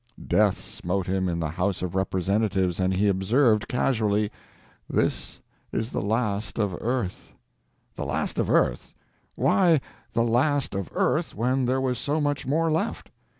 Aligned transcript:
Death 0.27 0.59
smote 0.59 1.05
him 1.05 1.29
in 1.29 1.39
the 1.39 1.49
House 1.51 1.83
of 1.83 1.93
Representatives, 1.93 2.79
and 2.79 2.95
he 2.95 3.07
observed, 3.07 3.67
casually, 3.67 4.31
"This 4.89 5.39
is 5.71 5.91
the 5.91 6.01
last 6.01 6.57
of 6.57 6.75
earth." 6.81 7.33
The 7.95 8.05
last 8.05 8.39
of 8.39 8.49
earth! 8.49 8.95
Why 9.35 9.79
"the 10.13 10.23
last 10.23 10.73
of 10.73 10.89
earth" 10.95 11.35
when 11.35 11.67
there 11.67 11.79
was 11.79 11.99
so 11.99 12.19
much 12.19 12.47
more 12.47 12.71
left? 12.71 13.11